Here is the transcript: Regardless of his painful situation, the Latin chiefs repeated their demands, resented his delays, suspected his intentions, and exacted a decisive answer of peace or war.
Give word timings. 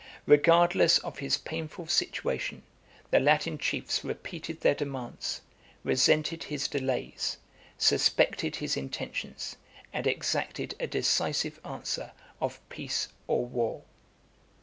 Regardless 0.25 0.97
of 0.97 1.19
his 1.19 1.37
painful 1.37 1.85
situation, 1.85 2.63
the 3.11 3.19
Latin 3.19 3.59
chiefs 3.59 4.03
repeated 4.03 4.61
their 4.61 4.73
demands, 4.73 5.41
resented 5.83 6.45
his 6.45 6.67
delays, 6.67 7.37
suspected 7.77 8.55
his 8.55 8.75
intentions, 8.75 9.57
and 9.93 10.07
exacted 10.07 10.73
a 10.79 10.87
decisive 10.87 11.59
answer 11.63 12.13
of 12.41 12.59
peace 12.67 13.09
or 13.27 13.45
war. 13.45 13.83